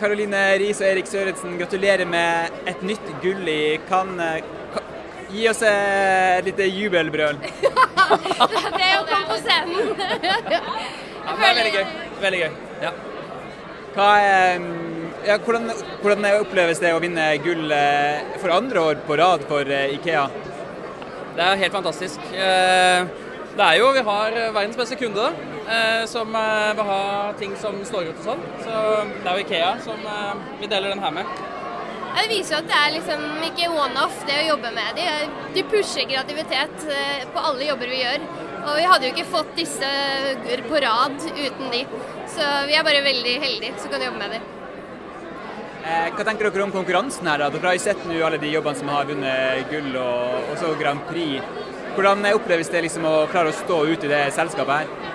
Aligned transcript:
Karoline 0.00 0.42
Riis 0.60 0.80
og 0.82 0.88
Erik 0.90 1.08
Sørensen, 1.10 1.56
gratulerer 1.60 2.08
med 2.08 2.68
et 2.68 2.82
nytt 2.86 3.08
gull 3.22 3.48
i 3.48 3.76
Cannes. 3.88 4.44
Gi 5.32 5.48
oss 5.50 5.62
eh, 5.66 6.36
et 6.38 6.46
lite 6.46 6.68
jubelbrøl. 6.70 7.40
Ja, 7.64 8.46
Det 8.76 8.84
er 8.86 9.00
å 9.00 9.06
komme 9.08 9.26
på 9.32 9.38
scenen. 9.42 9.92
Ja, 10.52 10.60
det 11.34 11.48
er 11.48 11.56
veldig 11.58 11.72
gøy. 11.74 11.86
Veldig 12.22 12.42
gøy. 12.44 12.58
Ja. 12.84 12.92
Hva 13.96 14.08
er, 14.20 14.66
ja, 15.26 15.38
hvordan, 15.42 15.70
hvordan 16.02 16.28
oppleves 16.36 16.82
det 16.84 16.92
å 16.94 17.00
vinne 17.02 17.30
gull 17.42 17.72
eh, 17.74 18.36
for 18.42 18.54
andre 18.54 18.84
år 18.92 19.02
på 19.08 19.18
rad 19.18 19.46
for 19.48 19.66
eh, 19.66 19.96
Ikea? 19.96 20.26
Det 21.36 21.44
er 21.44 21.62
helt 21.64 21.74
fantastisk. 21.74 22.22
Eh, 23.56 23.62
Det 23.62 23.64
er 23.64 23.78
jo, 23.80 23.92
Vi 23.92 24.02
har 24.04 24.30
verdens 24.52 24.76
beste 24.76 24.96
kunde 24.96 25.26
eh, 25.68 26.04
som 26.06 26.34
eh, 26.34 26.74
vil 26.76 26.84
ha 26.84 27.32
ting 27.38 27.56
som 27.56 27.74
står 27.84 28.10
ut 28.10 28.18
og 28.20 28.24
sånn. 28.24 28.42
Så 28.62 28.72
det 29.22 29.26
er 29.30 29.36
jo 29.38 29.44
Ikea 29.44 29.70
som 29.84 29.96
eh, 30.06 30.34
vi 30.60 30.66
deler 30.66 30.90
den 30.92 31.00
her 31.02 31.10
med. 31.10 31.24
Ja, 32.16 32.22
Det 32.22 32.30
viser 32.32 32.54
jo 32.56 32.58
at 32.62 32.68
det 32.68 32.76
er 32.80 32.92
liksom 32.96 33.22
ikke 33.44 33.70
one-off 33.72 34.18
det 34.26 34.36
å 34.42 34.48
jobbe 34.54 34.72
med 34.72 34.96
de. 34.96 35.06
De 35.54 35.62
pusher 35.68 36.04
kreativitet 36.08 36.84
eh, 36.88 37.24
på 37.32 37.38
alle 37.38 37.64
jobber 37.70 37.88
vi 37.88 38.02
gjør. 38.02 38.26
Og 38.66 38.76
vi 38.80 38.86
hadde 38.90 39.06
jo 39.06 39.14
ikke 39.14 39.30
fått 39.30 39.52
disse 39.56 39.88
på 40.68 40.80
rad 40.82 41.16
uten 41.22 41.70
de. 41.70 41.84
Så 42.32 42.44
vi 42.66 42.74
er 42.74 42.82
bare 42.84 43.04
veldig 43.04 43.34
heldige 43.40 43.76
som 43.78 43.92
kan 43.92 44.02
jobbe 44.02 44.18
med 44.18 44.36
de. 44.36 44.40
Eh, 45.86 46.08
Hva 46.16 46.24
tenker 46.26 46.50
dere 46.50 46.64
om 46.64 46.72
konkurransen 46.74 47.28
her? 47.30 47.38
da? 47.38 47.48
Dere 47.54 47.68
har 47.70 47.76
jo 47.78 47.84
sett 47.84 48.04
nå 48.08 48.16
alle 48.26 48.40
de 48.42 48.50
jobbene 48.50 48.80
som 48.80 48.88
har 48.90 49.06
vunnet 49.06 49.70
gull 49.70 49.96
og 50.02 50.50
også 50.56 50.72
Grand 50.80 51.04
Prix. 51.08 51.40
Hvordan 51.96 52.26
oppleves 52.36 52.68
det 52.72 52.82
liksom 52.84 53.06
å 53.08 53.14
klare 53.32 53.52
å 53.52 53.56
stå 53.56 53.78
ute 53.88 54.04
i 54.04 54.10
det 54.10 54.26
selskapet 54.36 54.82
her? 54.82 55.14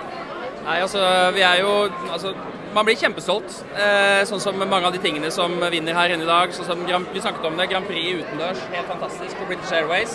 Nei, 0.62 0.80
altså, 0.82 1.02
vi 1.34 1.42
er 1.42 1.60
jo 1.62 1.70
altså, 2.10 2.34
Man 2.72 2.86
blir 2.88 2.96
kjempestolt. 2.96 3.52
Eh, 3.76 4.22
sånn 4.24 4.40
som 4.40 4.56
mange 4.56 4.86
av 4.88 4.94
de 4.94 5.00
tingene 5.02 5.28
som 5.34 5.52
vinner 5.74 5.92
her 5.92 6.14
inne 6.14 6.24
i 6.24 6.28
dag. 6.28 6.54
Sånn 6.56 6.64
som 6.70 6.84
Grand, 6.88 7.06
vi 7.12 7.20
snakket 7.20 7.44
om 7.44 7.58
det, 7.60 7.66
Grand 7.68 7.84
Prix 7.84 8.22
utendørs. 8.22 8.62
Helt 8.72 8.88
fantastisk 8.88 9.36
på 9.36 9.48
British 9.50 9.74
Airways. 9.76 10.14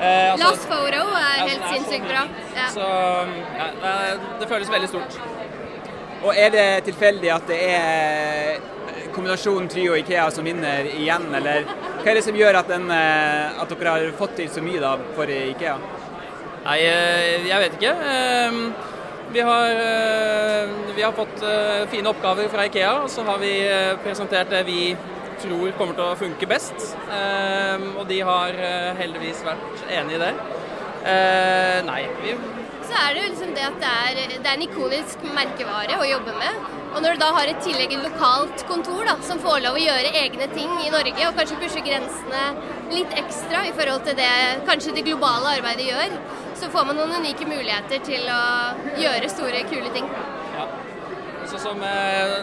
Eh, 0.00 0.32
altså- 0.32 0.46
Last 0.46 0.68
photo 0.70 1.02
er 1.20 1.42
helt 1.42 1.60
er 1.60 1.74
sinnssykt 1.74 2.08
bra. 2.08 2.22
Ja. 2.56 2.68
Så 2.72 2.86
ja, 3.58 3.66
det, 3.82 4.20
det 4.40 4.48
føles 4.48 4.72
veldig 4.72 4.88
stort. 4.88 5.18
Og 6.24 6.32
er 6.32 6.50
det 6.56 6.68
tilfeldig 6.88 7.34
at 7.34 7.46
det 7.52 7.60
er 7.68 8.60
kombinasjonen 9.12 9.68
Trio 9.68 9.92
og 9.92 10.00
Ikea 10.00 10.30
som 10.32 10.46
vinner 10.48 10.88
igjen, 10.88 11.28
eller 11.36 11.68
hva 12.04 12.12
er 12.12 12.18
det 12.18 12.24
som 12.26 12.36
gjør 12.36 12.58
at, 12.58 12.68
den, 12.68 12.90
eh, 12.92 13.60
at 13.62 13.70
dere 13.72 13.92
har 13.94 14.10
fått 14.18 14.34
til 14.36 14.48
så 14.52 14.60
mye 14.60 14.80
da 14.82 14.90
for 15.16 15.30
Ikea? 15.32 15.78
Nei, 16.64 16.78
eh, 16.84 17.46
jeg 17.48 17.62
vet 17.62 17.78
ikke. 17.78 17.94
Eh, 18.16 18.58
Vi 19.34 19.40
har, 19.40 19.70
eh, 19.72 20.68
vi 20.94 21.02
har 21.02 21.12
fått 21.12 21.40
fine 21.90 22.06
oppgaver 22.06 22.48
fra 22.52 22.66
Ikea, 22.68 22.92
og 23.02 23.08
så 23.10 23.24
har 23.24 23.38
vi 23.38 23.54
presentert 24.04 24.50
det 24.50 24.60
vi 24.66 24.94
tror 25.42 25.72
kommer 25.78 25.94
til 25.96 26.04
å 26.04 26.14
funke 26.14 26.46
best. 26.46 26.94
Eh, 27.10 27.78
Og 27.98 28.06
de 28.06 28.20
har 28.20 28.52
heldigvis 29.00 29.42
vært 29.42 29.88
enig 29.90 30.14
i 30.14 30.22
det. 30.22 30.34
Nei, 31.88 32.06
vi 32.22 32.36
er 33.04 33.14
det 33.14 33.22
jo 33.22 33.30
liksom 33.32 33.52
det 33.56 33.64
at 33.66 33.76
det 33.82 33.90
er, 33.90 34.32
det 34.34 34.48
er 34.48 34.56
en 34.56 34.64
ikonisk 34.64 35.24
merkevare 35.34 35.98
å 36.00 36.06
jobbe 36.08 36.34
med. 36.38 36.64
Og 36.94 37.02
når 37.02 37.16
du 37.16 37.22
da 37.24 37.30
har 37.34 37.50
et 37.50 37.64
tillegg 37.64 37.92
et 37.96 38.04
lokalt 38.06 38.64
kontor 38.70 39.02
da, 39.08 39.16
som 39.26 39.40
får 39.42 39.64
lov 39.64 39.78
å 39.78 39.82
gjøre 39.82 40.12
egne 40.20 40.46
ting 40.54 40.70
i 40.84 40.92
Norge, 40.94 41.26
og 41.26 41.38
kanskje 41.38 41.58
pushe 41.62 41.82
grensene 41.84 42.44
litt 42.94 43.16
ekstra 43.18 43.64
i 43.66 43.72
forhold 43.74 44.06
til 44.06 44.16
det 44.18 44.30
kanskje 44.68 44.94
det 44.98 45.06
globale 45.08 45.56
arbeidet 45.58 45.88
gjør, 45.88 46.16
så 46.60 46.70
får 46.70 46.86
man 46.88 47.00
noen 47.00 47.16
unike 47.18 47.48
muligheter 47.50 48.02
til 48.06 48.28
å 48.30 48.42
gjøre 49.00 49.32
store, 49.32 49.64
kule 49.72 49.90
ting. 49.96 50.06
Ja. 50.54 50.68
Så 51.50 51.58
som, 51.60 51.82
eh, 51.82 52.36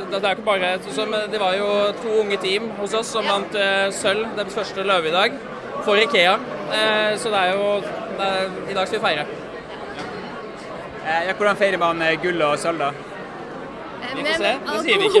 det, 0.00 0.22
er 0.22 0.30
ikke 0.30 0.46
bare 0.46 0.78
som, 0.86 1.12
eh, 1.14 1.26
Det 1.30 1.40
var 1.40 1.54
jo 1.58 1.92
to 2.02 2.20
unge 2.22 2.38
team 2.40 2.70
hos 2.78 2.94
oss 2.94 3.10
som 3.12 3.26
vant 3.26 3.54
eh, 3.54 3.90
sølv, 3.90 4.30
deres 4.38 4.54
første 4.54 4.86
løve 4.86 5.10
i 5.10 5.16
dag, 5.16 5.34
for 5.84 5.98
Ikea. 6.00 6.38
Så 7.20 7.30
det 7.30 7.42
er 7.42 7.52
jo 7.54 7.66
det 8.16 8.26
er, 8.26 8.48
I 8.70 8.74
dag 8.74 8.88
skal 8.88 8.98
vi 8.98 9.04
feire. 9.04 9.45
Eh, 11.06 11.26
Ja, 11.28 11.34
hvordan 11.38 11.56
feirer 11.60 11.78
man 11.78 12.02
eh, 12.02 12.16
gull 12.22 12.42
og 12.42 12.56
sølv, 12.58 12.78
da? 12.82 12.90
Vi 14.06 14.22
får 14.22 14.26
Med 14.26 14.38
se. 14.38 14.50
Det 14.66 14.74
sier 14.84 14.98
vi? 15.02 15.08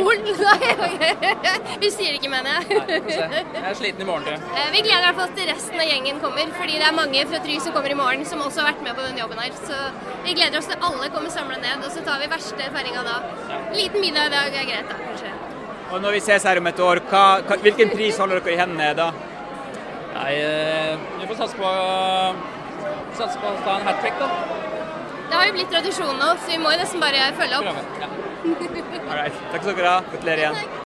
Nei, 0.46 1.78
vi 1.82 1.88
sier 1.90 2.12
det 2.12 2.18
ikke, 2.20 2.30
mener 2.30 2.50
jeg. 2.54 2.76
Nei, 2.78 2.86
vi 2.86 2.98
får 3.06 3.16
se. 3.16 3.40
Jeg 3.56 3.64
er 3.70 3.78
sliten 3.80 4.04
i 4.04 4.06
morgen, 4.08 4.26
tror 4.26 4.36
jeg. 4.36 4.42
Eh, 4.60 4.68
Vi 4.74 4.82
gleder 4.86 5.00
i 5.02 5.06
hvert 5.08 5.18
fall 5.20 5.32
til 5.38 5.48
resten 5.50 5.82
av 5.82 5.88
gjengen 5.90 6.20
kommer, 6.22 6.52
fordi 6.58 6.76
det 6.80 6.86
er 6.88 6.94
mange 6.96 7.24
fra 7.30 7.40
Try 7.46 7.56
som 7.64 7.74
kommer 7.76 7.94
i 7.94 7.98
morgen, 7.98 8.24
som 8.30 8.42
også 8.44 8.62
har 8.62 8.68
vært 8.72 8.84
med 8.86 8.98
på 8.98 9.06
denne 9.08 9.22
jobben 9.24 9.42
her. 9.42 9.56
Så 9.70 9.80
vi 10.26 10.36
gleder 10.38 10.60
oss 10.60 10.70
til 10.70 10.86
alle 10.90 11.10
kommer 11.16 11.34
samla 11.34 11.58
ned, 11.64 11.82
og 11.86 11.90
så 11.96 12.04
tar 12.06 12.22
vi 12.22 12.30
verste 12.34 12.70
feiringa 12.76 13.04
da. 13.08 13.16
Liten 13.74 14.04
middag 14.04 14.30
i 14.30 14.34
dag 14.36 14.58
er 14.62 14.68
greit, 14.70 14.92
da, 14.92 15.00
kanskje. 15.08 15.32
Og 15.92 16.02
når 16.02 16.16
vi 16.18 16.20
ses 16.26 16.46
her 16.50 16.58
om 16.62 16.66
et 16.70 16.80
år, 16.82 17.00
hva, 17.10 17.24
hva, 17.46 17.58
hvilken 17.62 17.92
pris 17.94 18.16
holder 18.22 18.40
dere 18.42 18.54
i 18.56 18.60
hendene 18.60 18.92
da? 18.98 19.10
Nei, 20.16 20.32
eh, 20.42 20.94
vi 21.20 21.28
får 21.30 21.42
satse 21.42 21.58
på, 21.58 21.74
satse 23.18 23.38
på 23.42 23.50
å 23.52 23.58
ta 23.66 23.76
en 23.80 23.86
hat 23.90 24.00
trick, 24.02 24.16
da. 24.22 24.30
Det 25.26 25.34
har 25.34 25.46
jo 25.48 25.54
blitt 25.56 25.70
tradisjon 25.74 26.18
nå, 26.20 26.28
så 26.42 26.52
vi 26.52 26.58
må 26.62 26.72
jo 26.74 26.80
nesten 26.82 27.02
bare 27.02 27.28
følge 27.38 27.60
opp. 27.60 27.66
All 28.46 29.16
right. 29.18 29.38
Takk 29.52 29.62
skal 29.64 29.74
dere 29.74 29.92
ha. 29.94 30.02
Gratulerer 30.12 30.42
igjen. 30.44 30.74